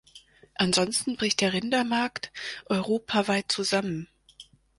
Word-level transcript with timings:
Ansonsten 0.55 1.15
bricht 1.15 1.41
der 1.41 1.53
Rindermarkt 1.53 2.31
europaweit 2.65 3.51
zusammen. 3.51 4.07